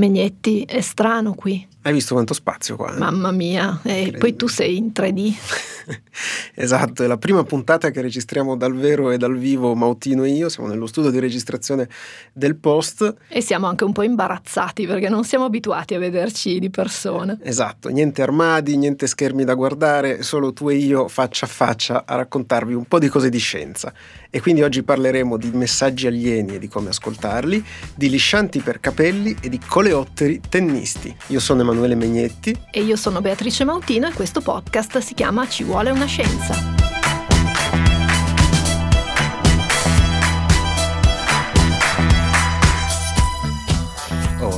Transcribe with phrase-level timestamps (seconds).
[0.00, 1.68] Megnetti, è strano qui.
[1.82, 2.94] Hai visto quanto spazio qua?
[2.94, 2.98] Eh?
[2.98, 5.34] Mamma mia, e poi tu sei in 3D.
[6.54, 10.48] esatto, è la prima puntata che registriamo dal vero e dal vivo Mautino e io,
[10.48, 11.88] siamo nello studio di registrazione
[12.32, 13.14] del Post.
[13.28, 17.38] E siamo anche un po' imbarazzati perché non siamo abituati a vederci di persona.
[17.42, 22.14] Esatto, niente armadi, niente schermi da guardare, solo tu e io faccia a faccia a
[22.14, 23.92] raccontarvi un po' di cose di scienza.
[24.30, 29.36] E quindi oggi parleremo di messaggi alieni e di come ascoltarli, di liscianti per capelli
[29.40, 31.14] e di coleotteri tennisti.
[31.28, 32.56] Io sono Emanuele Megnetti.
[32.70, 36.99] E io sono Beatrice Mautino e questo podcast si chiama Ci vuole una scienza.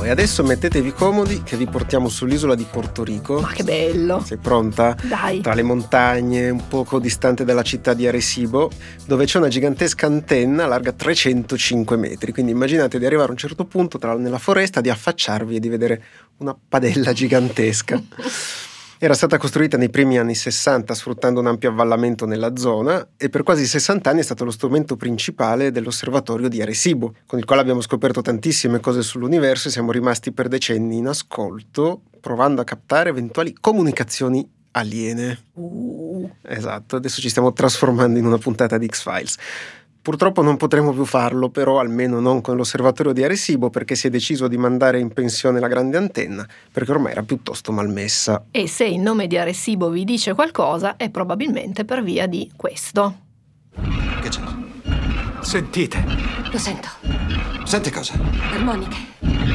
[0.03, 3.39] E adesso mettetevi comodi che vi portiamo sull'isola di Porto Rico.
[3.39, 4.21] Ma che bello!
[4.23, 4.95] Sei pronta?
[5.01, 5.41] Dai!
[5.41, 8.69] Tra le montagne, un poco distante dalla città di Arecibo,
[9.05, 12.33] dove c'è una gigantesca antenna larga 305 metri.
[12.33, 15.69] Quindi immaginate di arrivare a un certo punto tra, nella foresta, di affacciarvi e di
[15.69, 16.03] vedere
[16.37, 18.01] una padella gigantesca.
[18.97, 23.43] Era stata costruita nei primi anni 60 sfruttando un ampio avvallamento nella zona e per
[23.43, 27.81] quasi 60 anni è stato lo strumento principale dell'osservatorio di Arecibo, con il quale abbiamo
[27.81, 33.53] scoperto tantissime cose sull'universo e siamo rimasti per decenni in ascolto, provando a captare eventuali
[33.59, 35.39] comunicazioni aliene.
[35.53, 36.29] Uh.
[36.41, 39.37] Esatto, adesso ci stiamo trasformando in una puntata di X-Files.
[40.03, 44.09] Purtroppo non potremo più farlo, però almeno non con l'osservatorio di Arecibo perché si è
[44.09, 48.43] deciso di mandare in pensione la grande antenna perché ormai era piuttosto malmessa.
[48.51, 53.15] E se il nome di Arecibo vi dice qualcosa è probabilmente per via di questo.
[54.21, 54.41] Che c'è?
[55.39, 56.03] Sentite.
[56.51, 57.52] Lo sento.
[57.63, 58.13] Sente cosa?
[58.51, 58.97] Armoniche.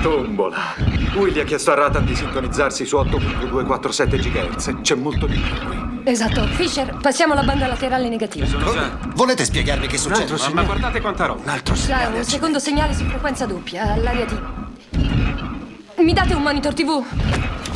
[0.03, 0.75] Tombola.
[1.15, 4.75] Willy ha chiesto a Ratan di sintonizzarsi su 8.247 GHz.
[4.83, 6.01] C'è molto di più qui.
[6.05, 6.45] Esatto.
[6.47, 8.47] Fisher, passiamo alla banda laterale negativa.
[8.47, 8.97] Sono già...
[9.15, 10.23] Volete spiegarmi che Un succede?
[10.23, 10.55] altro segnale.
[10.55, 11.43] Ma guardate quanta roba.
[11.43, 12.19] Un altro Già, segnale.
[12.19, 14.37] un secondo segnale su frequenza doppia, all'area di...
[16.03, 17.03] Mi date un monitor TV?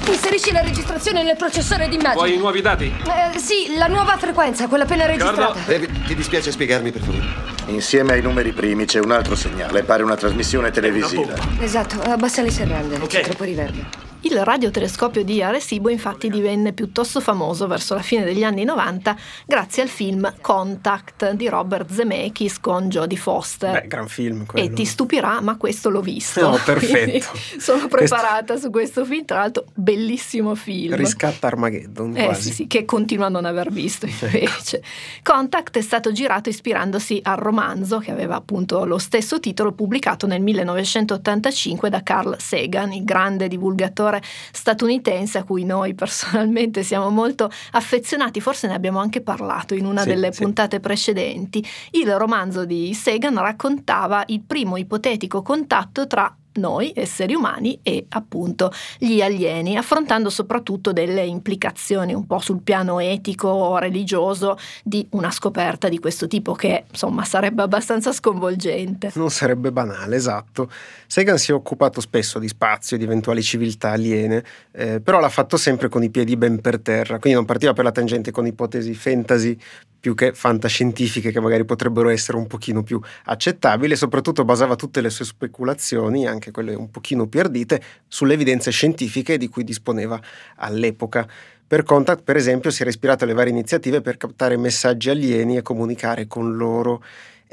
[0.06, 2.14] Inserisci la registrazione nel processore di immagini.
[2.14, 2.84] Vuoi i nuovi dati?
[2.84, 5.60] Eh, sì, la nuova frequenza, quella appena registrata.
[5.64, 7.24] David, ti dispiace spiegarmi, per favore?
[7.66, 11.34] Insieme ai numeri primi c'è un altro segnale, pare una trasmissione televisiva.
[11.60, 12.96] Esatto, abbassa le serrande.
[12.96, 13.06] Ok.
[13.06, 14.10] C'è troppo riverbero.
[14.24, 19.82] Il radiotelescopio di Arecibo infatti divenne piuttosto famoso verso la fine degli anni 90 grazie
[19.82, 23.80] al film Contact di Robert Zemeckis con Jodie Foster.
[23.80, 24.64] Beh, gran film quello.
[24.64, 26.40] E ti stupirà, ma questo l'ho visto.
[26.40, 27.30] No, perfetto.
[27.30, 29.64] Quindi sono preparata su questo film, tra l'altro
[29.94, 30.94] bellissimo film.
[30.96, 32.48] Riscatta Armageddon Eh quasi.
[32.48, 34.82] sì, sì, che continua a non aver visto invece.
[35.22, 40.40] Contact è stato girato ispirandosi al romanzo che aveva appunto lo stesso titolo pubblicato nel
[40.40, 48.40] 1985 da Carl Sagan, il grande divulgatore statunitense a cui noi personalmente siamo molto affezionati,
[48.40, 50.42] forse ne abbiamo anche parlato in una Sì, delle sì.
[50.42, 51.64] puntate precedenti.
[51.90, 58.72] Il romanzo di Sagan raccontava il primo ipotetico contatto tra noi esseri umani e appunto
[58.98, 65.30] gli alieni, affrontando soprattutto delle implicazioni un po' sul piano etico o religioso di una
[65.30, 69.12] scoperta di questo tipo che insomma sarebbe abbastanza sconvolgente.
[69.14, 70.70] Non sarebbe banale, esatto.
[71.06, 75.28] Sagan si è occupato spesso di spazio e di eventuali civiltà aliene, eh, però l'ha
[75.28, 78.46] fatto sempre con i piedi ben per terra, quindi non partiva per la tangente con
[78.46, 79.58] ipotesi fantasy
[80.02, 85.00] più che fantascientifiche che magari potrebbero essere un pochino più accettabili e soprattutto basava tutte
[85.00, 90.20] le sue speculazioni, anche quelle un pochino più ardite, sulle evidenze scientifiche di cui disponeva
[90.56, 91.24] all'epoca.
[91.64, 95.62] Per Contact, per esempio, si era ispirato alle varie iniziative per captare messaggi alieni e
[95.62, 97.00] comunicare con loro.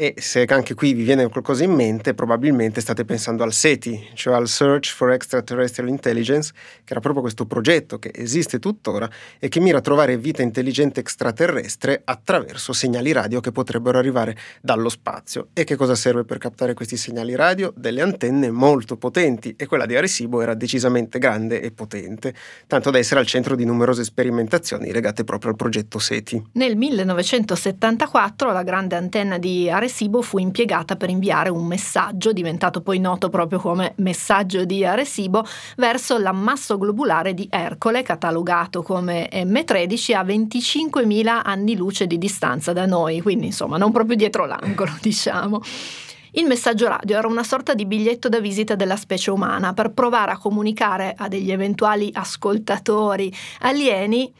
[0.02, 4.34] E se anche qui vi viene qualcosa in mente, probabilmente state pensando al SETI, cioè
[4.34, 6.54] al Search for Extraterrestrial Intelligence,
[6.86, 11.02] che era proprio questo progetto che esiste tuttora e che mira a trovare vita intelligente
[11.02, 15.50] extraterrestre attraverso segnali radio che potrebbero arrivare dallo spazio.
[15.52, 17.74] E che cosa serve per captare questi segnali radio?
[17.76, 22.34] Delle antenne molto potenti e quella di Arecibo era decisamente grande e potente,
[22.68, 26.52] tanto da essere al centro di numerose sperimentazioni legate proprio al progetto SETI.
[26.54, 29.88] Nel 1974 la grande antenna di Arecibo
[30.22, 35.46] fu impiegata per inviare un messaggio, diventato poi noto proprio come messaggio di Arecibo,
[35.78, 42.86] verso l'ammasso globulare di Ercole, catalogato come M13 a 25.000 anni luce di distanza da
[42.86, 45.62] noi, quindi insomma non proprio dietro l'angolo, diciamo.
[46.34, 50.31] Il messaggio radio era una sorta di biglietto da visita della specie umana per provare
[50.31, 54.31] a comunicare a degli eventuali ascoltatori alieni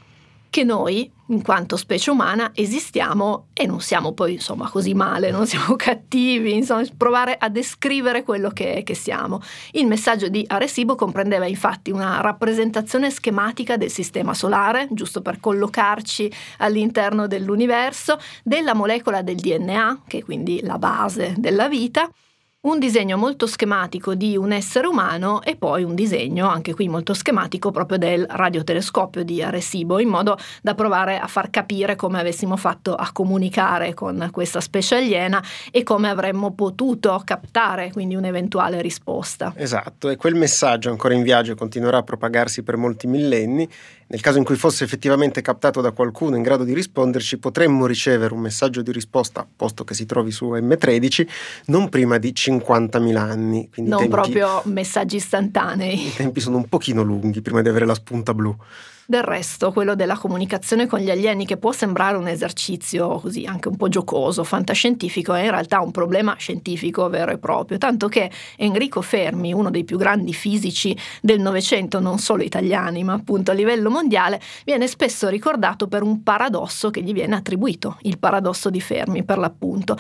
[0.50, 5.46] che noi, in quanto specie umana, esistiamo e non siamo poi insomma così male, non
[5.46, 9.42] siamo cattivi, insomma, provare a descrivere quello che, che siamo.
[9.72, 16.32] Il messaggio di Arecibo comprendeva infatti una rappresentazione schematica del sistema solare, giusto per collocarci
[16.58, 22.10] all'interno dell'universo, della molecola del DNA, che è quindi la base della vita,
[22.62, 27.14] un disegno molto schematico di un essere umano e poi un disegno, anche qui molto
[27.14, 32.58] schematico, proprio del radiotelescopio di Arecibo, in modo da provare a far capire come avessimo
[32.58, 35.42] fatto a comunicare con questa specie aliena
[35.72, 39.54] e come avremmo potuto captare quindi un'eventuale risposta.
[39.56, 43.70] Esatto, e quel messaggio ancora in viaggio continuerà a propagarsi per molti millenni
[44.12, 48.34] nel caso in cui fosse effettivamente captato da qualcuno in grado di risponderci, potremmo ricevere
[48.34, 51.28] un messaggio di risposta, posto che si trovi su M13,
[51.66, 53.70] non prima di 50.000 anni.
[53.76, 56.08] non tempi, proprio messaggi istantanei.
[56.08, 58.58] I tempi sono un pochino lunghi prima di avere la spunta blu.
[59.10, 63.68] Del resto, quello della comunicazione con gli alieni, che può sembrare un esercizio così anche
[63.68, 68.30] un po' giocoso, fantascientifico, è in realtà un problema scientifico vero e proprio, tanto che
[68.56, 73.56] Enrico Fermi, uno dei più grandi fisici del Novecento, non solo italiani, ma appunto a
[73.56, 78.80] livello mondiale, viene spesso ricordato per un paradosso che gli viene attribuito, il paradosso di
[78.80, 79.98] Fermi per l'appunto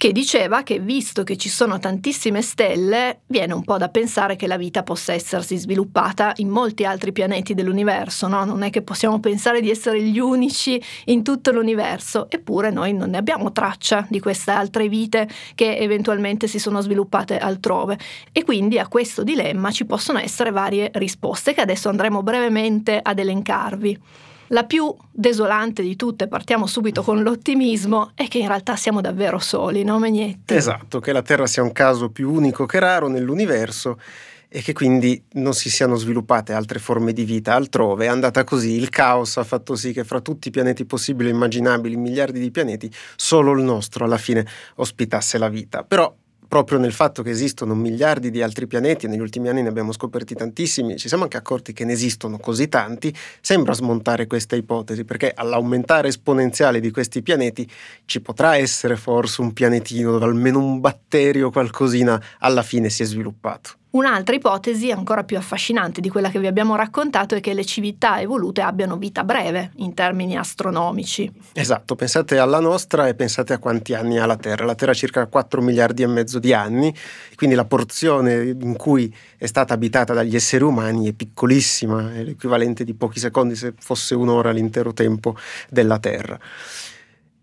[0.00, 4.46] che diceva che visto che ci sono tantissime stelle, viene un po' da pensare che
[4.46, 8.46] la vita possa essersi sviluppata in molti altri pianeti dell'universo, no?
[8.46, 13.10] Non è che possiamo pensare di essere gli unici in tutto l'universo, eppure noi non
[13.10, 17.98] ne abbiamo traccia di queste altre vite che eventualmente si sono sviluppate altrove.
[18.32, 23.18] E quindi a questo dilemma ci possono essere varie risposte che adesso andremo brevemente ad
[23.18, 24.29] elencarvi.
[24.52, 29.38] La più desolante di tutte, partiamo subito con l'ottimismo, è che in realtà siamo davvero
[29.38, 30.54] soli, no Megnetti?
[30.54, 34.00] Esatto, che la Terra sia un caso più unico che raro nell'universo
[34.48, 38.06] e che quindi non si siano sviluppate altre forme di vita altrove.
[38.06, 41.32] È andata così, il caos ha fatto sì che fra tutti i pianeti possibili e
[41.32, 44.44] immaginabili, miliardi di pianeti, solo il nostro alla fine
[44.74, 45.84] ospitasse la vita.
[45.84, 46.12] Però
[46.50, 50.34] proprio nel fatto che esistono miliardi di altri pianeti, negli ultimi anni ne abbiamo scoperti
[50.34, 55.32] tantissimi, ci siamo anche accorti che ne esistono così tanti, sembra smontare questa ipotesi, perché
[55.32, 57.70] all'aumentare esponenziale di questi pianeti
[58.04, 63.06] ci potrà essere forse un pianetino dove almeno un batterio qualcosina alla fine si è
[63.06, 63.79] sviluppato.
[63.92, 68.20] Un'altra ipotesi ancora più affascinante di quella che vi abbiamo raccontato è che le civiltà
[68.20, 71.28] evolute abbiano vita breve in termini astronomici.
[71.52, 74.64] Esatto, pensate alla nostra e pensate a quanti anni ha la Terra.
[74.64, 76.94] La Terra ha circa 4 miliardi e mezzo di anni,
[77.34, 82.84] quindi la porzione in cui è stata abitata dagli esseri umani è piccolissima, è l'equivalente
[82.84, 85.34] di pochi secondi se fosse un'ora l'intero tempo
[85.68, 86.38] della Terra.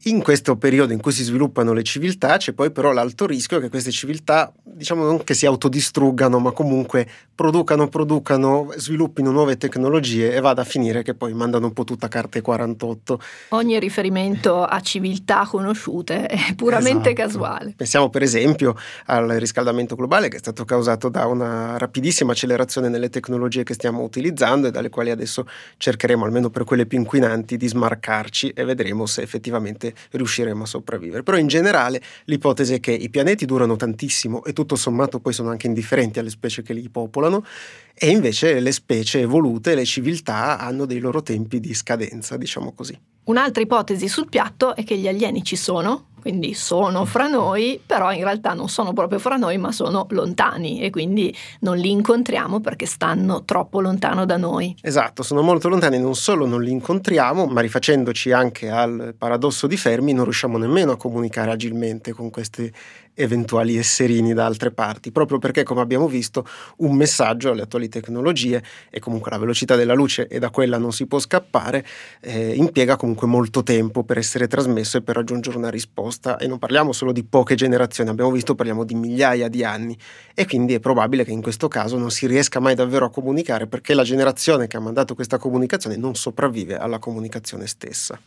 [0.04, 3.68] In questo periodo in cui si sviluppano le civiltà c'è poi però l'alto rischio che
[3.68, 10.40] queste civiltà, diciamo non che si autodistruggano, ma comunque producano, producano, sviluppino nuove tecnologie e
[10.40, 13.22] vada a finire che poi mandano un po' tutta carte 48.
[13.50, 17.28] Ogni riferimento a civiltà conosciute è puramente esatto.
[17.28, 17.74] casuale.
[17.76, 18.76] Pensiamo per esempio
[19.08, 24.04] al riscaldamento globale che è stato causato da una rapidissima accelerazione nelle tecnologie che stiamo
[24.04, 25.46] utilizzando e dalle quali adesso
[25.78, 31.24] cercheremo, almeno per quelle più inquinanti, di smarcarci e vedremo se effettivamente riusciremo a sopravvivere.
[31.24, 35.50] Però in generale l'ipotesi è che i pianeti durano tantissimo e tutto sommato poi sono
[35.50, 37.46] anche indifferenti alle specie che li popolano
[37.94, 42.98] e invece le specie evolute, le civiltà hanno dei loro tempi di scadenza, diciamo così.
[43.24, 48.12] Un'altra ipotesi sul piatto è che gli alieni ci sono, quindi sono fra noi, però
[48.12, 52.60] in realtà non sono proprio fra noi, ma sono lontani e quindi non li incontriamo
[52.60, 54.76] perché stanno troppo lontano da noi.
[54.82, 59.78] Esatto, sono molto lontani, non solo non li incontriamo, ma rifacendoci anche al paradosso di
[59.78, 62.72] Fermi, non riusciamo nemmeno a comunicare agilmente con queste
[63.20, 66.46] eventuali esserini da altre parti, proprio perché, come abbiamo visto,
[66.78, 70.94] un messaggio alle attuali tecnologie e comunque la velocità della luce e da quella non
[70.94, 71.86] si può scappare,
[72.22, 76.48] eh, impiega comunque molto tempo per essere trasmesso e per raggiungere una risposta risposta e
[76.48, 79.98] non parliamo solo di poche generazioni, abbiamo visto parliamo di migliaia di anni
[80.34, 83.68] e quindi è probabile che in questo caso non si riesca mai davvero a comunicare
[83.68, 88.20] perché la generazione che ha mandato questa comunicazione non sopravvive alla comunicazione stessa.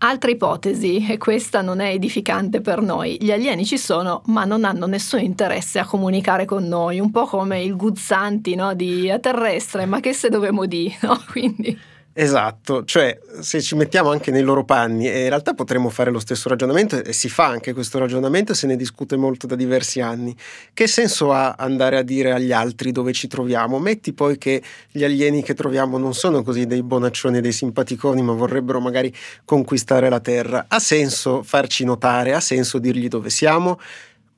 [0.00, 4.62] Altra ipotesi, e questa non è edificante per noi, gli alieni ci sono ma non
[4.62, 9.86] hanno nessun interesse a comunicare con noi, un po' come il Guzzanti no, di terrestre,
[9.86, 11.20] ma che se dovemo dire, no?
[11.28, 11.96] Quindi...
[12.20, 16.18] Esatto, cioè se ci mettiamo anche nei loro panni, e in realtà potremmo fare lo
[16.18, 20.34] stesso ragionamento e si fa anche questo ragionamento se ne discute molto da diversi anni.
[20.74, 23.78] Che senso ha andare a dire agli altri dove ci troviamo?
[23.78, 24.60] Metti poi che
[24.90, 30.08] gli alieni che troviamo non sono così dei bonaccioni, dei simpaticoni, ma vorrebbero magari conquistare
[30.08, 30.64] la Terra.
[30.66, 32.34] Ha senso farci notare?
[32.34, 33.78] Ha senso dirgli dove siamo?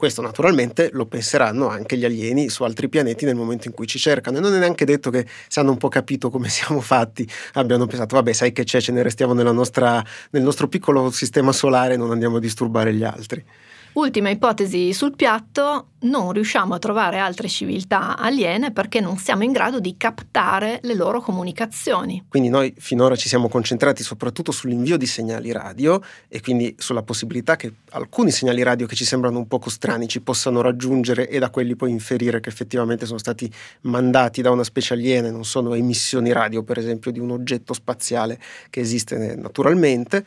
[0.01, 3.99] Questo naturalmente lo penseranno anche gli alieni su altri pianeti nel momento in cui ci
[3.99, 7.29] cercano e non è neanche detto che se hanno un po' capito come siamo fatti
[7.53, 11.93] abbiano pensato vabbè sai che c'è, ce ne restiamo nostra, nel nostro piccolo sistema solare
[11.93, 13.45] e non andiamo a disturbare gli altri.
[13.93, 19.51] Ultima ipotesi sul piatto, non riusciamo a trovare altre civiltà aliene perché non siamo in
[19.51, 22.25] grado di captare le loro comunicazioni.
[22.29, 27.57] Quindi noi finora ci siamo concentrati soprattutto sull'invio di segnali radio e quindi sulla possibilità
[27.57, 31.51] che alcuni segnali radio che ci sembrano un poco strani ci possano raggiungere e da
[31.51, 35.75] quelli poi inferire che effettivamente sono stati mandati da una specie aliena e non sono
[35.75, 38.39] emissioni radio per esempio di un oggetto spaziale
[38.71, 40.27] che esiste naturalmente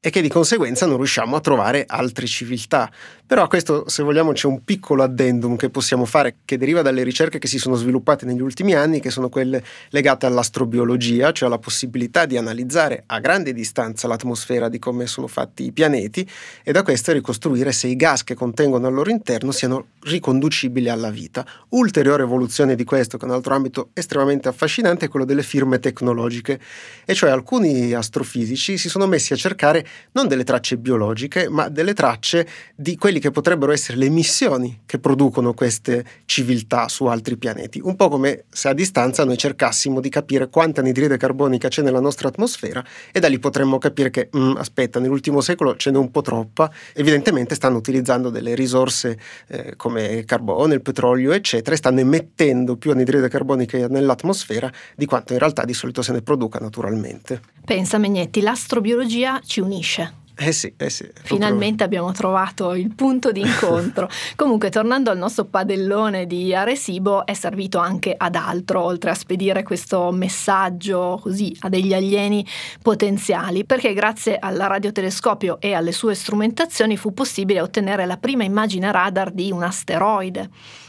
[0.00, 2.88] e che di conseguenza non riusciamo a trovare altre civiltà.
[3.26, 7.02] Però a questo, se vogliamo, c'è un piccolo addendum che possiamo fare che deriva dalle
[7.02, 11.58] ricerche che si sono sviluppate negli ultimi anni, che sono quelle legate all'astrobiologia, cioè alla
[11.58, 16.26] possibilità di analizzare a grande distanza l'atmosfera di come sono fatti i pianeti
[16.62, 21.10] e da queste ricostruire se i gas che contengono al loro interno siano riconducibili alla
[21.10, 21.44] vita.
[21.70, 25.80] Ulteriore evoluzione di questo, che è un altro ambito estremamente affascinante, è quello delle firme
[25.80, 26.60] tecnologiche,
[27.04, 31.94] e cioè alcuni astrofisici si sono messi a cercare non delle tracce biologiche, ma delle
[31.94, 37.80] tracce di quelli che potrebbero essere le emissioni che producono queste civiltà su altri pianeti.
[37.82, 42.00] Un po' come se a distanza noi cercassimo di capire quanta anidride carbonica c'è nella
[42.00, 46.10] nostra atmosfera e da lì potremmo capire che, mm, aspetta, nell'ultimo secolo ce n'è un
[46.10, 46.70] po' troppa.
[46.94, 49.18] Evidentemente stanno utilizzando delle risorse
[49.48, 55.06] eh, come il carbone, il petrolio, eccetera, e stanno emettendo più anidride carbonica nell'atmosfera di
[55.06, 57.57] quanto in realtà di solito se ne produca naturalmente.
[57.68, 60.14] Pensa Megnetti, l'astrobiologia ci unisce.
[60.34, 61.06] Eh sì, eh sì.
[61.22, 64.08] Finalmente abbiamo trovato il punto di incontro.
[64.36, 69.64] Comunque, tornando al nostro padellone di Arecibo, è servito anche ad altro, oltre a spedire
[69.64, 72.42] questo messaggio così a degli alieni
[72.80, 78.90] potenziali, perché grazie al radiotelescopio e alle sue strumentazioni fu possibile ottenere la prima immagine
[78.90, 80.48] radar di un asteroide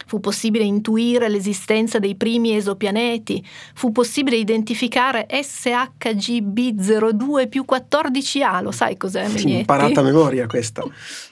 [0.10, 8.98] fu possibile intuire l'esistenza dei primi esopianeti, fu possibile identificare SHGB02 più 14A, lo sai
[8.98, 9.28] cos'è?
[9.28, 9.60] Megnetti?
[9.60, 10.84] Imparata a memoria questa.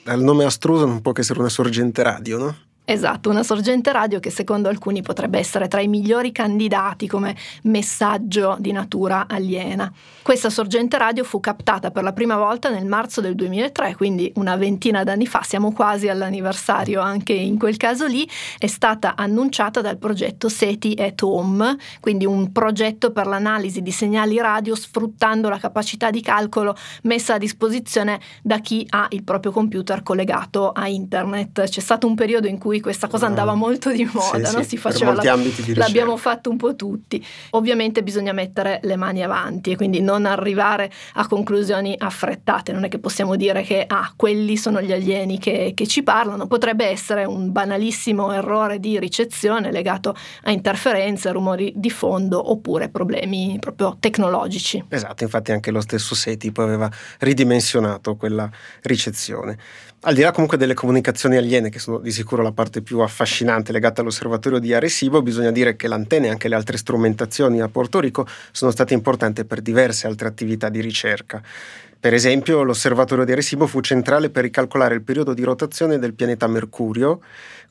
[0.04, 2.56] Dal nome astruso non può che essere una sorgente radio, no?
[2.90, 8.56] Esatto, una sorgente radio che secondo alcuni potrebbe essere tra i migliori candidati come messaggio
[8.60, 9.92] di natura aliena.
[10.22, 14.56] Questa sorgente radio fu captata per la prima volta nel marzo del 2003, quindi una
[14.56, 18.26] ventina d'anni fa, siamo quasi all'anniversario anche in quel caso lì,
[18.58, 24.38] è stata annunciata dal progetto SETI at Home, quindi un progetto per l'analisi di segnali
[24.38, 30.04] radio sfruttando la capacità di calcolo messa a disposizione da chi ha il proprio computer
[30.04, 31.64] collegato a internet.
[31.64, 34.64] C'è stato un periodo in cui cui questa cosa andava molto di moda, sì, no?
[34.64, 35.38] si faceva la...
[35.76, 37.24] l'abbiamo fatto un po' tutti.
[37.52, 42.88] Ovviamente bisogna mettere le mani avanti e quindi non arrivare a conclusioni affrettate, non è
[42.88, 47.26] che possiamo dire che ah, quelli sono gli alieni che, che ci parlano, potrebbe essere
[47.26, 54.84] un banalissimo errore di ricezione legato a interferenze, rumori di fondo oppure problemi proprio tecnologici.
[54.90, 58.50] Esatto, infatti anche lo stesso SETI poi aveva ridimensionato quella
[58.84, 59.58] ricezione.
[60.02, 63.72] Al di là comunque delle comunicazioni aliene, che sono di sicuro la parte più affascinante
[63.72, 68.00] legata all'osservatorio di Arecibo, bisogna dire che l'antenna e anche le altre strumentazioni a Porto
[68.00, 71.42] Rico sono state importanti per diverse altre attività di ricerca.
[72.00, 76.46] Per esempio, l'osservatorio di Arecibo fu centrale per ricalcolare il periodo di rotazione del pianeta
[76.46, 77.22] Mercurio,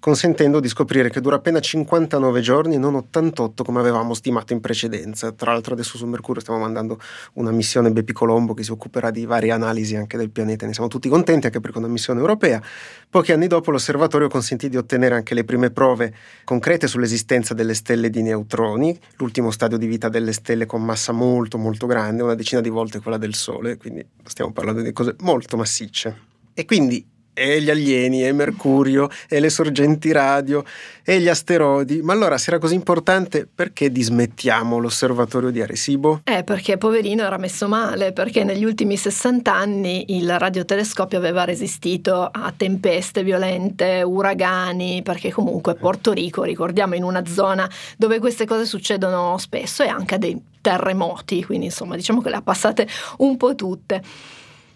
[0.06, 4.60] consentendo di scoprire che dura appena 59 giorni e non 88 come avevamo stimato in
[4.60, 5.32] precedenza.
[5.32, 7.00] Tra l'altro adesso su Mercurio stiamo mandando
[7.32, 10.88] una missione Bepi Colombo che si occuperà di varie analisi anche del pianeta, ne siamo
[10.88, 12.62] tutti contenti anche perché è una missione europea.
[13.10, 18.08] Pochi anni dopo l'osservatorio consentì di ottenere anche le prime prove concrete sull'esistenza delle stelle
[18.08, 22.60] di neutroni, l'ultimo stadio di vita delle stelle con massa molto molto grande, una decina
[22.60, 26.16] di volte quella del Sole, quindi stiamo parlando di cose molto massicce.
[26.54, 27.04] E quindi
[27.38, 30.64] e gli alieni, e Mercurio, e le sorgenti radio,
[31.04, 32.00] e gli asteroidi.
[32.00, 36.22] Ma allora, se era così importante, perché dismettiamo l'osservatorio di Arecibo?
[36.24, 42.22] Eh, perché poverino era messo male, perché negli ultimi 60 anni il radiotelescopio aveva resistito
[42.22, 48.64] a tempeste violente, uragani, perché comunque Porto Rico, ricordiamo, in una zona dove queste cose
[48.64, 52.88] succedono spesso e anche a dei terremoti, quindi insomma diciamo che le ha passate
[53.18, 54.02] un po' tutte.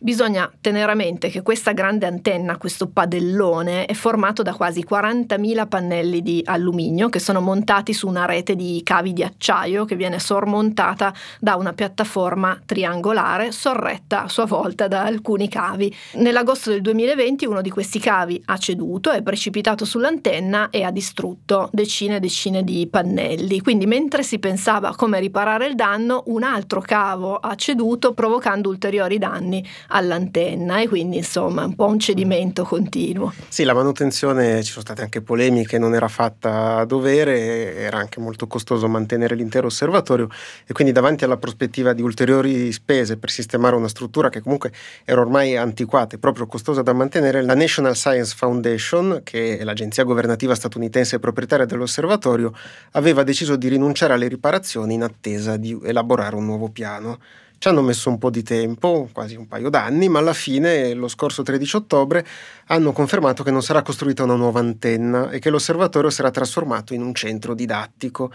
[0.02, 5.68] Bisogna tenere a mente che questa grande antenna, questo padellone, è formato da quasi 40.000
[5.68, 10.18] pannelli di alluminio che sono montati su una rete di cavi di acciaio che viene
[10.18, 15.94] sormontata da una piattaforma triangolare sorretta a sua volta da alcuni cavi.
[16.14, 21.68] Nell'agosto del 2020 uno di questi cavi ha ceduto, è precipitato sull'antenna e ha distrutto
[21.74, 23.60] decine e decine di pannelli.
[23.60, 28.70] Quindi mentre si pensava a come riparare il danno, un altro cavo ha ceduto provocando
[28.70, 33.32] ulteriori danni all'antenna e quindi insomma un po' un cedimento continuo.
[33.48, 38.20] Sì, la manutenzione ci sono state anche polemiche, non era fatta a dovere, era anche
[38.20, 40.28] molto costoso mantenere l'intero osservatorio
[40.66, 44.72] e quindi davanti alla prospettiva di ulteriori spese per sistemare una struttura che comunque
[45.04, 50.04] era ormai antiquata e proprio costosa da mantenere, la National Science Foundation, che è l'agenzia
[50.04, 52.52] governativa statunitense proprietaria dell'osservatorio,
[52.92, 57.18] aveva deciso di rinunciare alle riparazioni in attesa di elaborare un nuovo piano.
[57.62, 61.08] Ci hanno messo un po' di tempo, quasi un paio d'anni, ma alla fine, lo
[61.08, 62.26] scorso 13 ottobre,
[62.68, 67.02] hanno confermato che non sarà costruita una nuova antenna e che l'osservatorio sarà trasformato in
[67.02, 68.32] un centro didattico.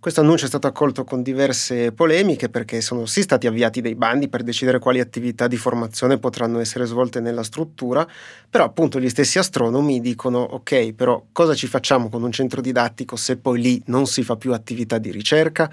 [0.00, 4.30] Questo annuncio è stato accolto con diverse polemiche perché sono sì stati avviati dei bandi
[4.30, 8.08] per decidere quali attività di formazione potranno essere svolte nella struttura,
[8.48, 13.16] però appunto gli stessi astronomi dicono ok, però cosa ci facciamo con un centro didattico
[13.16, 15.70] se poi lì non si fa più attività di ricerca?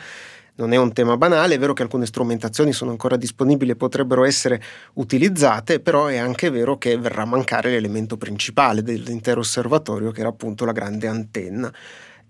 [0.60, 4.26] Non è un tema banale, è vero che alcune strumentazioni sono ancora disponibili e potrebbero
[4.26, 4.62] essere
[4.96, 10.28] utilizzate, però è anche vero che verrà a mancare l'elemento principale dell'intero osservatorio, che era
[10.28, 11.74] appunto la grande antenna.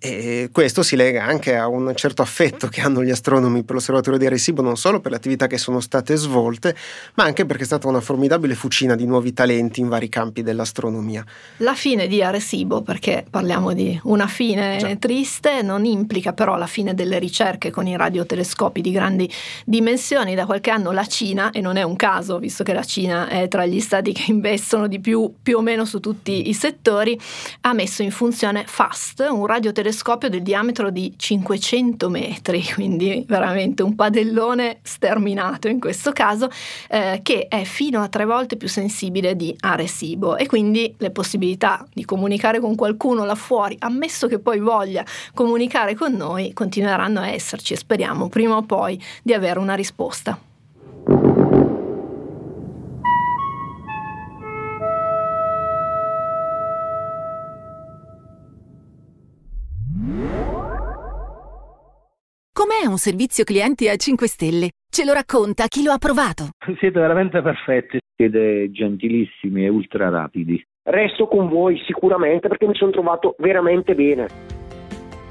[0.02, 4.18] E questo si lega anche a un certo affetto che hanno gli astronomi per l'osservatorio
[4.18, 6.74] di Arecibo, non solo per le attività che sono state svolte,
[7.16, 11.26] ma anche perché è stata una formidabile fucina di nuovi talenti in vari campi dell'astronomia.
[11.58, 14.96] La fine di Arecibo, perché parliamo di una fine Già.
[14.96, 19.30] triste, non implica però la fine delle ricerche con i radiotelescopi di grandi
[19.66, 20.34] dimensioni.
[20.34, 23.50] Da qualche anno la Cina, e non è un caso, visto che la Cina è
[23.50, 27.20] tra gli stati che investono di più più o meno su tutti i settori,
[27.62, 33.82] ha messo in funzione FAST, un radiotelescopio telescopio del diametro di 500 metri, quindi veramente
[33.82, 36.50] un padellone sterminato in questo caso,
[36.90, 41.86] eh, che è fino a tre volte più sensibile di Arecibo e quindi le possibilità
[41.92, 45.04] di comunicare con qualcuno là fuori, ammesso che poi voglia
[45.34, 50.49] comunicare con noi, continueranno a esserci e speriamo prima o poi di avere una risposta.
[63.00, 64.70] Servizio clienti a 5 stelle?
[64.92, 66.50] Ce lo racconta chi lo ha provato.
[66.78, 70.64] Siete veramente perfetti, siete gentilissimi e ultra rapidi.
[70.84, 74.28] Resto con voi sicuramente perché mi sono trovato veramente bene.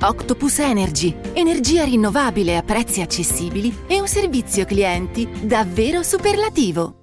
[0.00, 6.97] Octopus Energy, energia rinnovabile a prezzi accessibili e un servizio clienti davvero superlativo.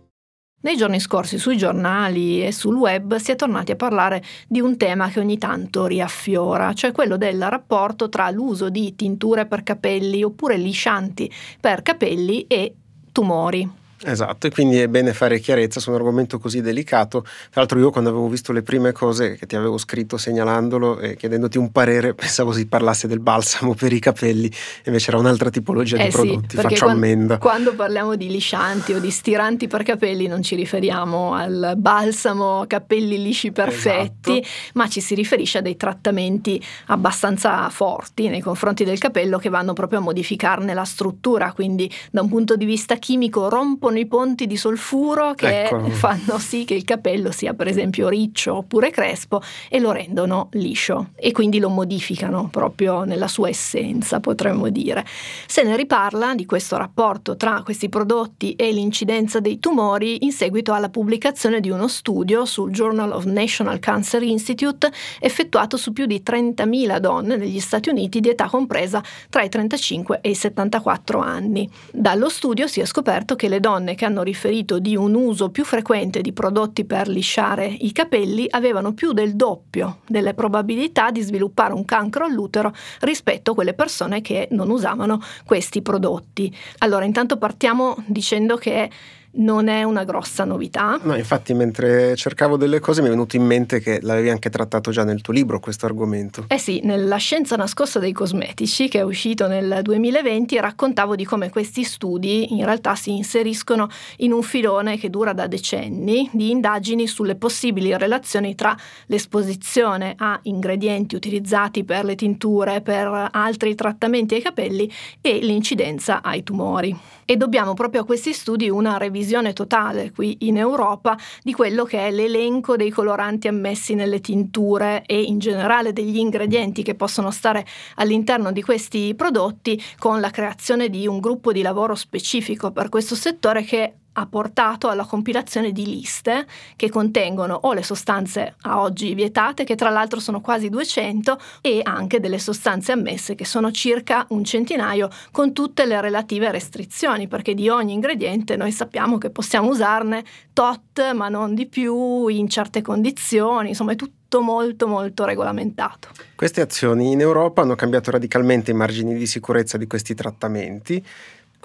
[0.66, 4.78] Nei giorni scorsi sui giornali e sul web si è tornati a parlare di un
[4.78, 10.24] tema che ogni tanto riaffiora, cioè quello del rapporto tra l'uso di tinture per capelli
[10.24, 12.74] oppure liscianti per capelli e
[13.12, 13.85] tumori.
[14.06, 17.22] Esatto, e quindi è bene fare chiarezza su un argomento così delicato.
[17.22, 21.16] Tra l'altro io quando avevo visto le prime cose che ti avevo scritto segnalandolo e
[21.16, 24.52] chiedendoti un parere, pensavo si parlasse del balsamo per i capelli,
[24.84, 27.38] invece era un'altra tipologia eh di prodotti, sì, faccio quando, ammenda.
[27.40, 33.22] Quando parliamo di liscianti o di stiranti per capelli non ci riferiamo al balsamo capelli
[33.22, 34.72] lisci perfetti, esatto.
[34.76, 39.74] ma ci si riferisce a dei trattamenti abbastanza forti nei confronti del capello che vanno
[39.74, 44.06] proprio a modificarne la struttura, quindi da un punto di vista chimico rompono sono i
[44.06, 45.90] ponti di solfuro che ecco.
[45.92, 51.12] fanno sì che il capello sia per esempio riccio oppure crespo e lo rendono liscio
[51.16, 55.06] e quindi lo modificano proprio nella sua essenza, potremmo dire.
[55.48, 60.74] Se ne riparla di questo rapporto tra questi prodotti e l'incidenza dei tumori in seguito
[60.74, 66.22] alla pubblicazione di uno studio sul Journal of National Cancer Institute effettuato su più di
[66.26, 71.70] 30.000 donne negli Stati Uniti di età compresa tra i 35 e i 74 anni.
[71.92, 75.50] Dallo studio si è scoperto che le donne donne che hanno riferito di un uso
[75.50, 81.22] più frequente di prodotti per lisciare i capelli avevano più del doppio delle probabilità di
[81.22, 86.56] sviluppare un cancro all'utero rispetto a quelle persone che non usavano questi prodotti.
[86.80, 88.90] Allora, intanto partiamo dicendo che
[89.36, 91.00] non è una grossa novità.
[91.02, 94.92] No, infatti mentre cercavo delle cose mi è venuto in mente che l'avevi anche trattato
[94.92, 96.46] già nel tuo libro questo argomento.
[96.48, 101.50] Eh sì, nella Scienza nascosta dei cosmetici, che è uscito nel 2020, raccontavo di come
[101.50, 107.08] questi studi in realtà si inseriscono in un filone che dura da decenni di indagini
[107.08, 108.76] sulle possibili relazioni tra
[109.08, 116.44] l'esposizione a ingredienti utilizzati per le tinture, per altri trattamenti ai capelli e l'incidenza ai
[116.44, 116.96] tumori.
[117.26, 121.84] E dobbiamo proprio a questi studi una revisione visione totale qui in Europa di quello
[121.84, 127.32] che è l'elenco dei coloranti ammessi nelle tinture e in generale degli ingredienti che possono
[127.32, 132.90] stare all'interno di questi prodotti con la creazione di un gruppo di lavoro specifico per
[132.90, 138.82] questo settore che ha portato alla compilazione di liste che contengono o le sostanze a
[138.82, 143.72] oggi vietate, che tra l'altro sono quasi 200, e anche delle sostanze ammesse, che sono
[143.72, 149.30] circa un centinaio, con tutte le relative restrizioni, perché di ogni ingrediente noi sappiamo che
[149.30, 150.24] possiamo usarne
[150.54, 156.10] tot, ma non di più, in certe condizioni, insomma è tutto molto molto regolamentato.
[156.36, 161.04] Queste azioni in Europa hanno cambiato radicalmente i margini di sicurezza di questi trattamenti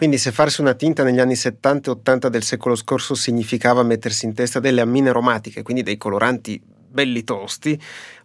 [0.01, 4.25] quindi se farsi una tinta negli anni 70 e 80 del secolo scorso significava mettersi
[4.25, 6.59] in testa delle ammine aromatiche, quindi dei coloranti
[6.91, 7.79] belli tosti,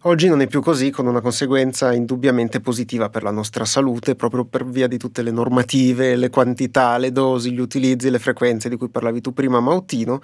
[0.04, 4.46] oggi non è più così con una conseguenza indubbiamente positiva per la nostra salute proprio
[4.46, 8.78] per via di tutte le normative, le quantità, le dosi, gli utilizzi, le frequenze di
[8.78, 10.22] cui parlavi tu prima Mautino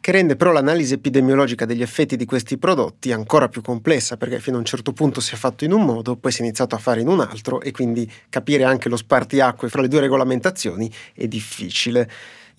[0.00, 4.56] che rende però l'analisi epidemiologica degli effetti di questi prodotti ancora più complessa, perché fino
[4.56, 6.78] a un certo punto si è fatto in un modo, poi si è iniziato a
[6.78, 11.26] fare in un altro e quindi capire anche lo spartiacque fra le due regolamentazioni è
[11.26, 12.08] difficile.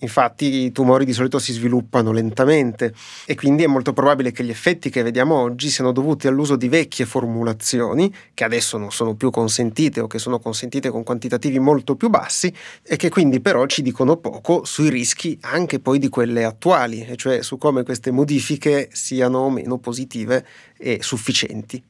[0.00, 2.94] Infatti i tumori di solito si sviluppano lentamente
[3.26, 6.68] e quindi è molto probabile che gli effetti che vediamo oggi siano dovuti all'uso di
[6.68, 11.96] vecchie formulazioni che adesso non sono più consentite o che sono consentite con quantitativi molto
[11.96, 16.44] più bassi e che quindi però ci dicono poco sui rischi anche poi di quelle
[16.44, 21.82] attuali, e cioè su come queste modifiche siano o meno positive e sufficienti.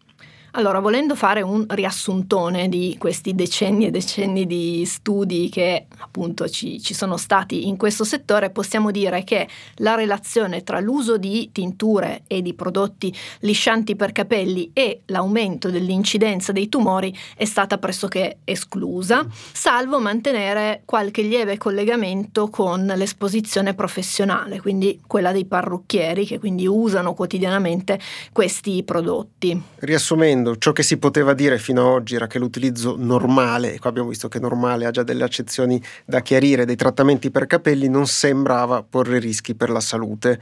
[0.53, 6.81] Allora, volendo fare un riassuntone di questi decenni e decenni di studi che appunto ci,
[6.81, 12.23] ci, sono stati in questo settore, possiamo dire che la relazione tra l'uso di tinture
[12.27, 19.25] e di prodotti liscianti per capelli e l'aumento dell'incidenza dei tumori è stata pressoché esclusa,
[19.53, 27.15] salvo mantenere qualche lieve collegamento con l'esposizione professionale, quindi quella dei parrucchieri che quindi usano
[27.15, 28.01] quotidianamente
[28.33, 29.61] questi prodotti.
[29.77, 33.79] Riassumendo, dicendo ciò che si poteva dire fino ad oggi era che l'utilizzo normale, e
[33.79, 37.89] qua abbiamo visto che normale ha già delle accezioni da chiarire, dei trattamenti per capelli
[37.89, 40.41] non sembrava porre rischi per la salute.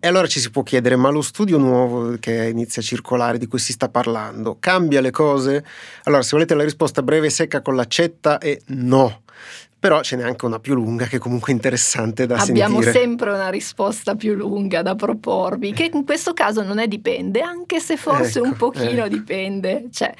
[0.00, 3.48] E allora ci si può chiedere, ma lo studio nuovo che inizia a circolare, di
[3.48, 5.64] cui si sta parlando, cambia le cose?
[6.04, 9.22] Allora, se volete la risposta breve e secca con l'accetta è no
[9.78, 12.90] però ce n'è anche una più lunga che è comunque interessante da Abbiamo sentire.
[12.90, 17.40] Abbiamo sempre una risposta più lunga da proporvi, che in questo caso non è dipende,
[17.40, 19.08] anche se forse ecco, un pochino ecco.
[19.08, 19.84] dipende.
[19.92, 20.12] Cioè,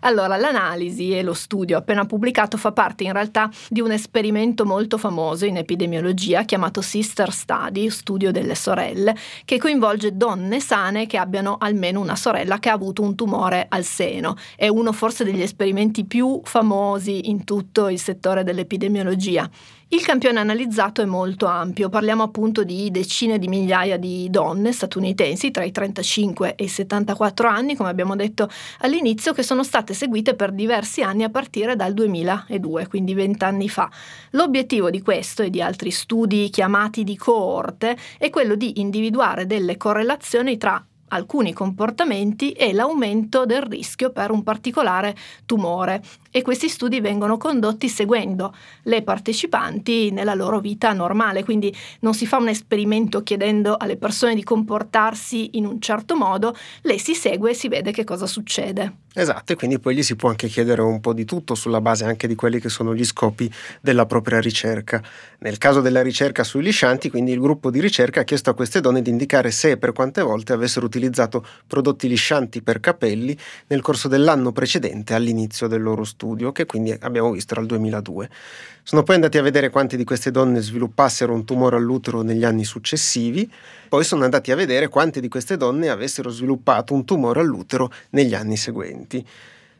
[0.00, 4.98] allora, l'analisi e lo studio appena pubblicato fa parte in realtà di un esperimento molto
[4.98, 11.56] famoso in epidemiologia chiamato Sister Study, studio delle sorelle, che coinvolge donne sane che abbiano
[11.58, 14.36] almeno una sorella che ha avuto un tumore al seno.
[14.56, 19.48] È uno forse degli esperimenti più famosi in tutto il settore dell'epidemiologia.
[19.90, 25.50] Il campione analizzato è molto ampio, parliamo appunto di decine di migliaia di donne statunitensi
[25.50, 30.34] tra i 35 e i 74 anni, come abbiamo detto all'inizio, che sono state seguite
[30.34, 33.90] per diversi anni a partire dal 2002, quindi vent'anni fa.
[34.32, 39.78] L'obiettivo di questo e di altri studi chiamati di coorte è quello di individuare delle
[39.78, 47.00] correlazioni tra alcuni comportamenti e l'aumento del rischio per un particolare tumore e questi studi
[47.00, 53.22] vengono condotti seguendo le partecipanti nella loro vita normale, quindi non si fa un esperimento
[53.22, 57.92] chiedendo alle persone di comportarsi in un certo modo, le si segue e si vede
[57.92, 59.06] che cosa succede.
[59.14, 62.04] Esatto, e quindi poi gli si può anche chiedere un po' di tutto sulla base
[62.04, 65.02] anche di quelli che sono gli scopi della propria ricerca.
[65.40, 68.80] Nel caso della ricerca sui liscianti, quindi il gruppo di ricerca ha chiesto a queste
[68.80, 73.36] donne di indicare se e per quante volte avessero utilizzato prodotti liscianti per capelli
[73.66, 76.17] nel corso dell'anno precedente all'inizio del loro studio,
[76.52, 78.28] che quindi abbiamo visto era il 2002.
[78.82, 82.64] Sono poi andati a vedere quante di queste donne sviluppassero un tumore all'utero negli anni
[82.64, 83.50] successivi,
[83.88, 88.34] poi sono andati a vedere quante di queste donne avessero sviluppato un tumore all'utero negli
[88.34, 89.24] anni seguenti.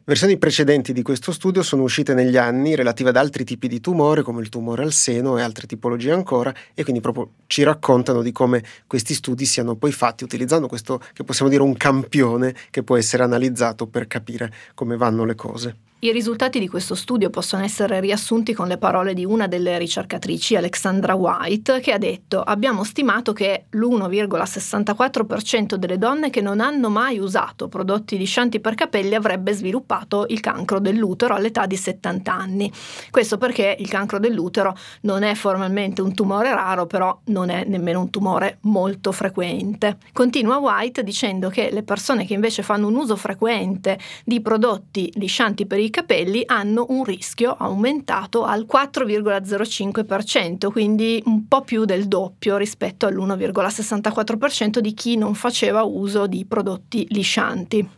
[0.09, 4.23] Versioni precedenti di questo studio sono uscite negli anni relative ad altri tipi di tumore,
[4.23, 8.33] come il tumore al seno e altre tipologie ancora, e quindi proprio ci raccontano di
[8.33, 12.97] come questi studi siano poi fatti utilizzando questo che possiamo dire un campione che può
[12.97, 15.88] essere analizzato per capire come vanno le cose.
[16.01, 20.55] I risultati di questo studio possono essere riassunti con le parole di una delle ricercatrici,
[20.55, 27.19] Alexandra White, che ha detto abbiamo stimato che l'1,64% delle donne che non hanno mai
[27.19, 32.73] usato prodotti liscianti per capelli avrebbe sviluppato il cancro dell'utero all'età di 70 anni.
[33.11, 37.99] Questo perché il cancro dell'utero non è formalmente un tumore raro, però non è nemmeno
[37.99, 39.99] un tumore molto frequente.
[40.13, 45.67] Continua White dicendo che le persone che invece fanno un uso frequente di prodotti liscianti
[45.67, 52.07] per i i capelli hanno un rischio aumentato al 4,05%, quindi un po' più del
[52.07, 57.89] doppio rispetto all'1,64% di chi non faceva uso di prodotti liscianti.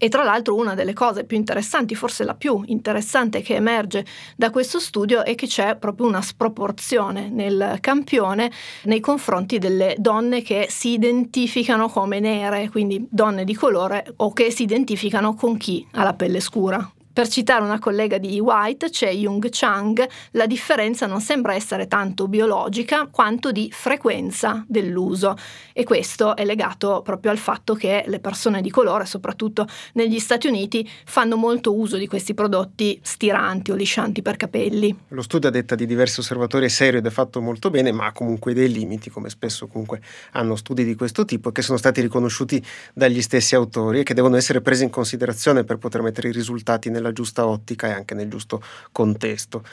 [0.00, 4.04] E tra l'altro una delle cose più interessanti, forse la più interessante che emerge
[4.36, 8.52] da questo studio è che c'è proprio una sproporzione nel campione
[8.84, 14.50] nei confronti delle donne che si identificano come nere, quindi donne di colore o che
[14.50, 16.92] si identificano con chi ha la pelle scura.
[17.18, 22.28] Per citare una collega di White, c'è Jung Chang, la differenza non sembra essere tanto
[22.28, 25.36] biologica quanto di frequenza dell'uso
[25.72, 30.46] e questo è legato proprio al fatto che le persone di colore, soprattutto negli Stati
[30.46, 34.96] Uniti, fanno molto uso di questi prodotti stiranti o liscianti per capelli.
[35.08, 38.06] Lo studio a detta di diversi osservatori è serio ed è fatto molto bene, ma
[38.06, 40.00] ha comunque dei limiti, come spesso comunque
[40.34, 44.36] hanno studi di questo tipo, che sono stati riconosciuti dagli stessi autori e che devono
[44.36, 48.14] essere presi in considerazione per poter mettere i risultati nella nella giusta ottica e anche
[48.14, 49.64] nel giusto contesto.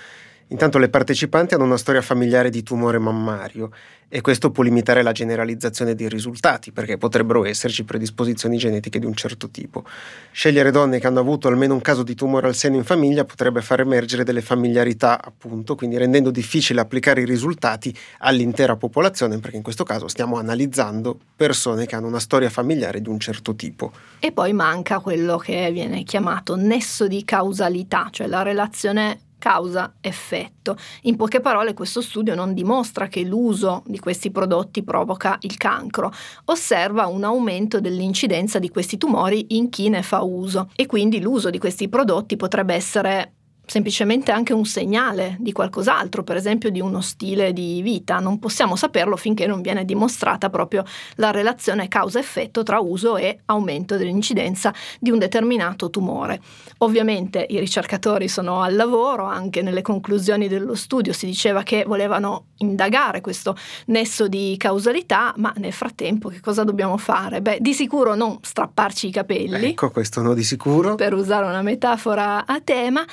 [0.50, 3.72] Intanto le partecipanti hanno una storia familiare di tumore mammario
[4.08, 9.16] e questo può limitare la generalizzazione dei risultati perché potrebbero esserci predisposizioni genetiche di un
[9.16, 9.84] certo tipo.
[10.32, 13.64] Scegliere donne che hanno avuto almeno un caso di tumore al seno in famiglia potrebbe
[13.64, 19.64] far emergere delle familiarità, appunto, quindi rendendo difficile applicare i risultati all'intera popolazione perché in
[19.64, 23.92] questo caso stiamo analizzando persone che hanno una storia familiare di un certo tipo.
[24.20, 30.76] E poi manca quello che viene chiamato nesso di causalità, cioè la relazione causa-effetto.
[31.04, 36.12] In poche parole questo studio non dimostra che l'uso di questi prodotti provoca il cancro,
[36.46, 41.52] osserva un aumento dell'incidenza di questi tumori in chi ne fa uso e quindi l'uso
[41.52, 43.34] di questi prodotti potrebbe essere
[43.66, 48.20] semplicemente anche un segnale di qualcos'altro, per esempio di uno stile di vita.
[48.20, 50.84] Non possiamo saperlo finché non viene dimostrata proprio
[51.16, 56.42] la relazione causa-effetto tra uso e aumento dell'incidenza di un determinato tumore.
[56.80, 62.48] Ovviamente i ricercatori sono al lavoro, anche nelle conclusioni dello studio si diceva che volevano
[62.58, 63.56] indagare questo
[63.88, 67.42] nesso di causalità, ma nel frattempo che cosa dobbiamo fare?
[67.42, 69.70] Beh, di sicuro non strapparci i capelli.
[69.70, 70.96] Ecco, questo no di sicuro.
[70.96, 73.06] Per usare una metafora a tema,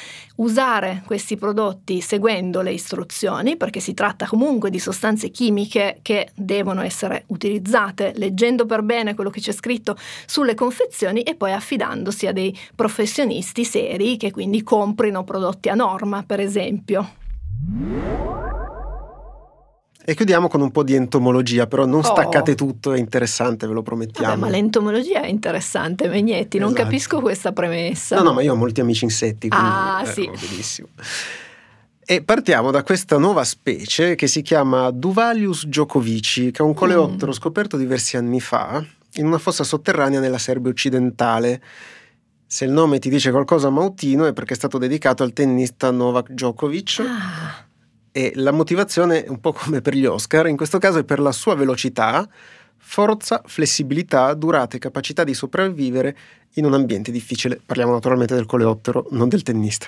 [0.42, 6.82] usare questi prodotti seguendo le istruzioni, perché si tratta comunque di sostanze chimiche che devono
[6.82, 12.32] essere utilizzate leggendo per bene quello che c'è scritto sulle confezioni e poi affidandosi a
[12.32, 17.20] dei professionisti seri che quindi comprino prodotti a norma, per esempio.
[20.04, 22.54] E chiudiamo con un po' di entomologia, però non staccate oh.
[22.54, 24.30] tutto, è interessante, ve lo promettiamo.
[24.30, 26.84] Vabbè, ma l'entomologia è interessante, Megnetti, non esatto.
[26.84, 28.16] capisco questa premessa.
[28.16, 30.28] No, no, ma io ho molti amici insetti, quindi ah, eh, sì.
[30.28, 30.88] benissimo.
[32.04, 37.30] E partiamo da questa nuova specie che si chiama Duvalius giocovici, che è un coleottero
[37.30, 37.34] mm.
[37.34, 38.84] scoperto diversi anni fa
[39.14, 41.62] in una fossa sotterranea nella Serbia occidentale.
[42.44, 46.30] Se il nome ti dice qualcosa mautino è perché è stato dedicato al tennista Novak
[46.30, 47.04] Djokovic.
[47.06, 47.70] Ah
[48.12, 51.32] e la motivazione, un po' come per gli Oscar, in questo caso è per la
[51.32, 52.28] sua velocità,
[52.76, 56.16] forza, flessibilità, durata e capacità di sopravvivere
[56.54, 57.58] in un ambiente difficile.
[57.64, 59.86] Parliamo naturalmente del coleottero, non del tennista.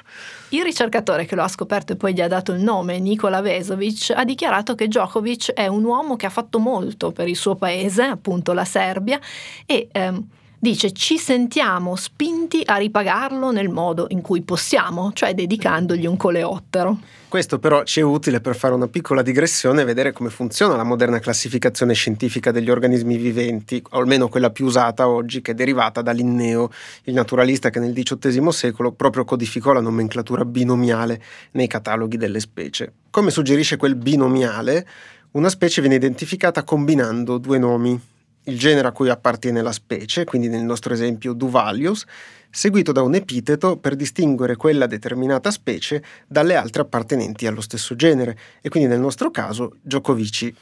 [0.50, 4.12] Il ricercatore che lo ha scoperto e poi gli ha dato il nome, Nikola Vesovic,
[4.14, 8.04] ha dichiarato che Djokovic è un uomo che ha fatto molto per il suo paese,
[8.04, 9.20] appunto la Serbia,
[9.66, 10.26] e ehm,
[10.64, 16.98] dice ci sentiamo spinti a ripagarlo nel modo in cui possiamo, cioè dedicandogli un coleottero.
[17.28, 20.82] Questo però ci è utile per fare una piccola digressione e vedere come funziona la
[20.82, 26.00] moderna classificazione scientifica degli organismi viventi, o almeno quella più usata oggi, che è derivata
[26.00, 26.70] da Linneo,
[27.02, 32.90] il naturalista che nel XVIII secolo proprio codificò la nomenclatura binomiale nei cataloghi delle specie.
[33.10, 34.86] Come suggerisce quel binomiale,
[35.32, 38.00] una specie viene identificata combinando due nomi,
[38.44, 42.04] il genere a cui appartiene la specie, quindi nel nostro esempio Duvalius,
[42.50, 48.38] seguito da un epiteto per distinguere quella determinata specie dalle altre appartenenti allo stesso genere,
[48.60, 50.54] e quindi nel nostro caso Giocovici.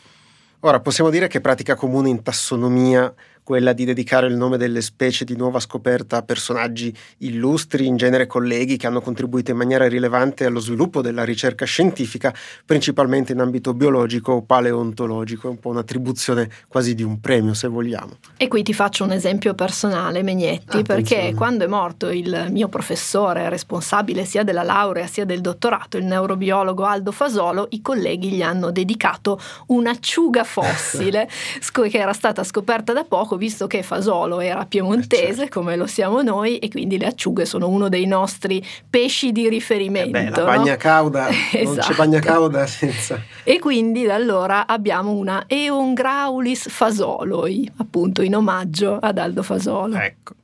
[0.60, 3.12] Ora possiamo dire che pratica comune in tassonomia
[3.52, 8.26] quella di dedicare il nome delle specie di nuova scoperta a personaggi illustri, in genere
[8.26, 12.34] colleghi che hanno contribuito in maniera rilevante allo sviluppo della ricerca scientifica,
[12.64, 17.68] principalmente in ambito biologico o paleontologico, è un po' un'attribuzione quasi di un premio se
[17.68, 18.16] vogliamo.
[18.38, 21.02] E qui ti faccio un esempio personale, Megnetti, Attenzione.
[21.02, 26.06] perché quando è morto il mio professore responsabile sia della laurea sia del dottorato, il
[26.06, 31.28] neurobiologo Aldo Fasolo, i colleghi gli hanno dedicato un'acciuga fossile
[31.82, 35.58] che era stata scoperta da poco poco, visto che Fasolo era piemontese, eh, certo.
[35.58, 40.16] come lo siamo noi, e quindi le acciughe sono uno dei nostri pesci di riferimento.
[40.16, 41.64] Eh beh, la bagna cauda, esatto.
[41.66, 42.32] non c'è bagna esatto.
[42.32, 43.20] cauda senza...
[43.42, 49.96] E quindi da allora abbiamo una Eon Graulis fasoloi, appunto in omaggio ad Aldo Fasolo.
[49.96, 50.34] Ecco.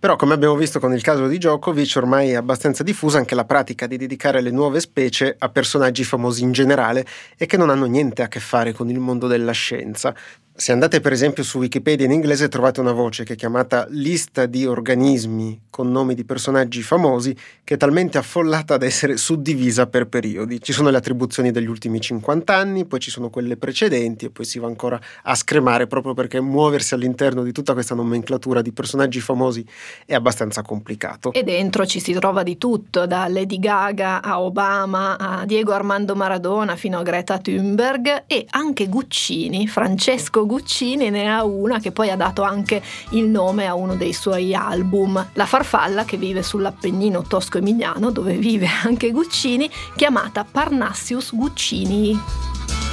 [0.00, 3.44] Però come abbiamo visto con il caso di Djokovic ormai è abbastanza diffusa anche la
[3.44, 7.04] pratica di dedicare le nuove specie a personaggi famosi in generale
[7.36, 10.14] e che non hanno niente a che fare con il mondo della scienza.
[10.60, 14.46] Se andate per esempio su Wikipedia in inglese trovate una voce che è chiamata lista
[14.46, 17.32] di organismi con nomi di personaggi famosi
[17.62, 20.60] che è talmente affollata da essere suddivisa per periodi.
[20.60, 24.44] Ci sono le attribuzioni degli ultimi 50 anni, poi ci sono quelle precedenti e poi
[24.44, 29.20] si va ancora a scremare proprio perché muoversi all'interno di tutta questa nomenclatura di personaggi
[29.20, 29.64] famosi
[30.04, 31.32] è abbastanza complicato.
[31.32, 36.14] E dentro ci si trova di tutto, da Lady Gaga a Obama a Diego Armando
[36.14, 42.10] Maradona fino a Greta Thunberg e anche Guccini, Francesco Guccini ne ha una che poi
[42.10, 47.22] ha dato anche il nome a uno dei suoi album, La farfalla che vive sull'Appennino
[47.22, 52.18] tosco-emiliano dove vive anche Guccini, chiamata Parnassius Guccini.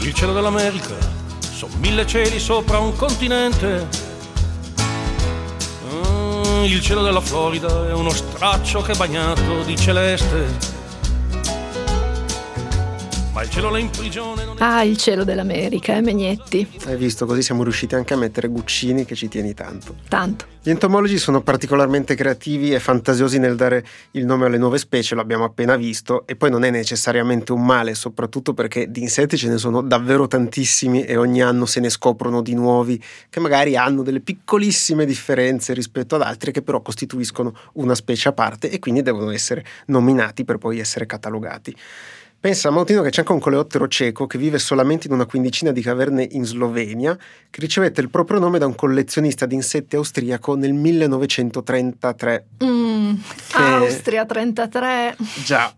[0.01, 0.95] Il cielo dell'America,
[1.39, 4.14] sono mille cieli sopra un continente.
[6.65, 10.74] Il cielo della Florida è uno straccio che è bagnato di celeste.
[13.35, 14.63] Ma il cielo là in prigione non è...
[14.63, 16.65] Ah, il cielo dell'America, eh, Megnetti?
[16.85, 19.97] Hai visto, così siamo riusciti anche a mettere Guccini che ci tieni tanto.
[20.07, 20.45] Tanto.
[20.61, 25.43] Gli entomologi sono particolarmente creativi e fantasiosi nel dare il nome alle nuove specie, l'abbiamo
[25.43, 29.57] appena visto, e poi non è necessariamente un male, soprattutto perché di insetti ce ne
[29.57, 34.21] sono davvero tantissimi e ogni anno se ne scoprono di nuovi che magari hanno delle
[34.21, 39.29] piccolissime differenze rispetto ad altri che però costituiscono una specie a parte e quindi devono
[39.31, 41.75] essere nominati per poi essere catalogati.
[42.45, 45.71] Pensa a Mautino che c'è anche un coleottero cieco che vive solamente in una quindicina
[45.71, 47.17] di caverne in Slovenia,
[47.49, 52.45] che ricevette il proprio nome da un collezionista di insetti austriaco nel 1933.
[52.63, 53.13] Mm,
[53.47, 55.15] Che- Austria 33.
[55.43, 55.73] Già,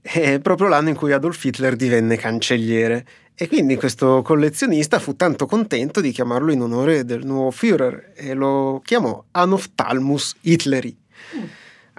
[0.00, 3.04] è proprio l'anno in cui Adolf Hitler divenne cancelliere.
[3.34, 8.32] E quindi questo collezionista fu tanto contento di chiamarlo in onore del nuovo Führer e
[8.32, 10.96] lo chiamò Anophthalmus Hitleri.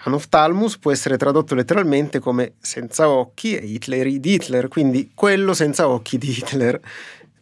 [0.01, 5.89] Anophthalmus può essere tradotto letteralmente come senza occhi e Hitleri di Hitler, quindi quello senza
[5.89, 6.79] occhi di Hitler,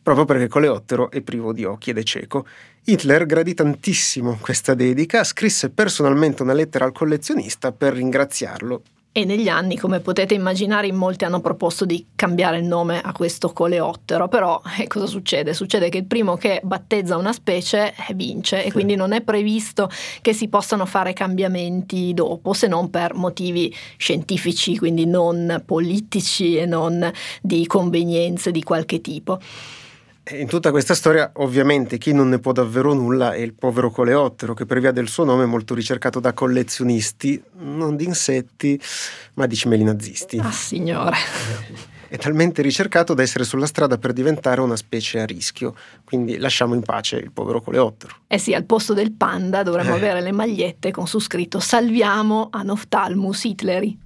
[0.01, 2.47] proprio perché coleottero è privo di occhi ed è cieco.
[2.83, 8.81] Hitler gradì tantissimo questa dedica, scrisse personalmente una lettera al collezionista per ringraziarlo
[9.17, 13.13] E negli anni, come potete immaginare, in molti hanno proposto di cambiare il nome a
[13.13, 15.55] questo coleottero, però eh, cosa succede?
[15.55, 19.89] Succede che il primo che battezza una specie eh, vince e quindi non è previsto
[20.21, 26.67] che si possano fare cambiamenti dopo, se non per motivi scientifici, quindi non politici e
[26.67, 29.39] non di convenienze di qualche tipo.
[30.29, 33.89] E In tutta questa storia, ovviamente, chi non ne può davvero nulla è il povero
[33.89, 38.77] coleottero, che per via del suo nome è molto ricercato da collezionisti, non di insetti,
[39.35, 40.37] ma di cimeli nazisti.
[40.39, 41.15] Ah, signore.
[42.09, 45.73] È talmente ricercato da essere sulla strada per diventare una specie a rischio.
[46.03, 48.15] Quindi lasciamo in pace il povero coleottero.
[48.27, 49.97] Eh sì, al posto del panda dovremmo Eh.
[49.97, 53.97] avere le magliette con su scritto Salviamo Anophthalmus Hitleri.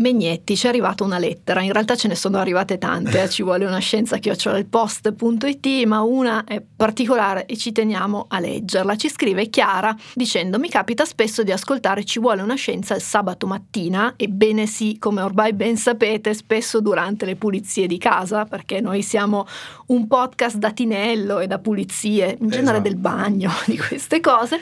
[0.00, 3.42] Megnetti, ci è arrivata una lettera, in realtà ce ne sono arrivate tante, eh, ci
[3.42, 8.96] vuole una scienza chiocciolailpost.it, ma una è particolare e ci teniamo a leggerla.
[8.96, 13.46] Ci scrive Chiara dicendo mi capita spesso di ascoltare Ci vuole una scienza il sabato
[13.46, 19.02] mattina, ebbene sì, come ormai ben sapete, spesso durante le pulizie di casa, perché noi
[19.02, 19.46] siamo
[19.88, 22.88] un podcast da tinello e da pulizie, in genere Esatto.
[22.88, 24.60] del bagno, di queste cose.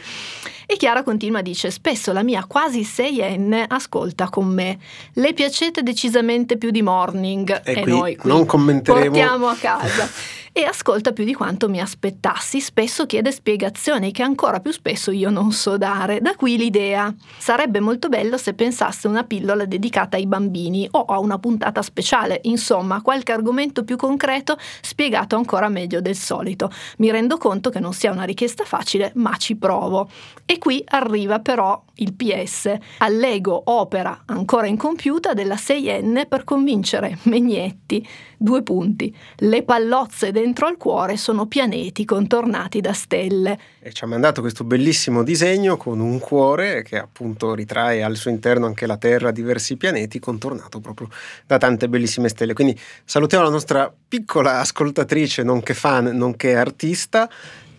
[0.71, 4.79] E Chiara continua, dice, spesso la mia quasi seienne ascolta con me.
[5.15, 9.05] Le piacete decisamente più di morning E e noi non commenteremo.
[9.11, 10.09] portiamo a casa.
[10.59, 15.31] E ascolta più di quanto mi aspettassi, spesso chiede spiegazioni che ancora più spesso io
[15.31, 16.21] non so dare.
[16.21, 17.15] Da qui l'idea.
[17.39, 22.41] Sarebbe molto bello se pensasse una pillola dedicata ai bambini o a una puntata speciale,
[22.43, 26.73] insomma, qualche argomento più concreto spiegato ancora meglio del solito.
[26.97, 30.11] Mi rendo conto che non sia una richiesta facile, ma ci provo.
[30.45, 32.75] E qui arriva però il PS.
[32.99, 38.05] Allego opera ancora incompiuta della 6N per convincere Megnetti.
[38.37, 39.15] Due punti.
[39.37, 43.59] Le pallozze dentro al cuore sono pianeti contornati da stelle.
[43.81, 48.31] E ci ha mandato questo bellissimo disegno con un cuore che appunto ritrae al suo
[48.31, 51.11] interno anche la Terra, diversi pianeti, contornato proprio
[51.47, 52.55] da tante bellissime stelle.
[52.55, 57.29] Quindi salutiamo la nostra piccola ascoltatrice, nonché fan, nonché artista.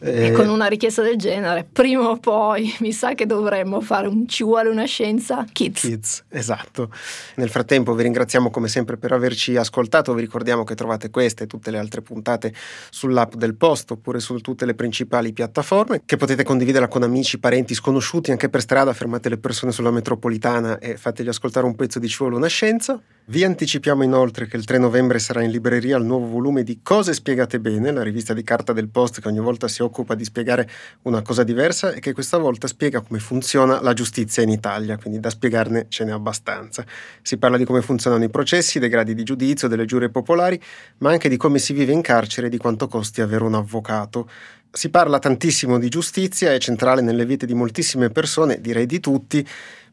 [0.02, 4.08] E Eh, con una richiesta del genere, prima o poi mi sa che dovremmo fare
[4.08, 5.82] un ci vuole una scienza kids.
[5.82, 6.90] Kids, esatto.
[7.36, 11.48] Nel frattempo vi ringraziamo come sempre per averci ascoltato, vi ricordiamo che trovate queste e
[11.48, 12.54] tutte le altre puntate
[12.90, 17.74] sull'app del post oppure su tutte le principali piattaforme, che potete condividere con amici, parenti,
[17.74, 22.08] sconosciuti, anche per strada, fermate le persone sulla metropolitana e fategli ascoltare un pezzo di
[22.08, 23.02] Ci vuole una scienza.
[23.26, 27.14] Vi anticipiamo inoltre che il 3 novembre sarà in libreria il nuovo volume di Cose
[27.14, 30.24] spiegate bene, la rivista di carta del post che ogni volta si occupa occupa di
[30.24, 30.70] spiegare
[31.04, 35.20] una cosa diversa e che questa volta spiega come funziona la giustizia in Italia, quindi
[35.20, 36.86] da spiegarne ce n'è abbastanza.
[37.22, 40.60] Si parla di come funzionano i processi, dei gradi di giudizio, delle giurie popolari,
[41.00, 44.30] ma anche di come si vive in carcere e di quanto costi avere un avvocato.
[44.72, 49.46] Si parla tantissimo di giustizia, è centrale nelle vite di moltissime persone, direi di tutti,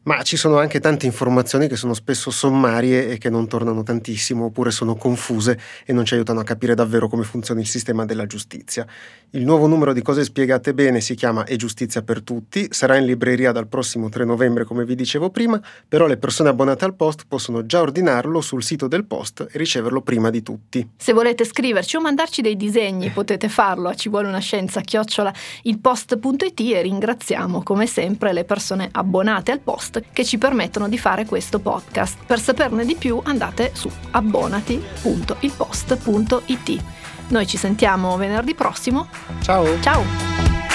[0.07, 4.45] ma ci sono anche tante informazioni che sono spesso sommarie e che non tornano tantissimo
[4.45, 8.25] oppure sono confuse e non ci aiutano a capire davvero come funziona il sistema della
[8.25, 8.87] giustizia.
[9.31, 13.05] Il nuovo numero di cose spiegate bene si chiama E giustizia per tutti, sarà in
[13.05, 17.25] libreria dal prossimo 3 novembre come vi dicevo prima, però le persone abbonate al post
[17.27, 20.89] possono già ordinarlo sul sito del post e riceverlo prima di tutti.
[20.95, 25.33] Se volete scriverci o mandarci dei disegni potete farlo a ci vuole una scienza chiocciola
[25.63, 31.25] ilpost.it e ringraziamo come sempre le persone abbonate al post che ci permettono di fare
[31.25, 32.19] questo podcast.
[32.25, 36.83] Per saperne di più andate su abbonati.ilpost.it.
[37.29, 39.07] Noi ci sentiamo venerdì prossimo.
[39.41, 39.65] Ciao!
[39.81, 40.66] Ciao!